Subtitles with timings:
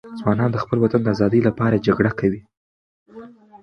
[0.19, 2.41] ځوانان د خپل وطن د آزادي لپاره جګړه کوي.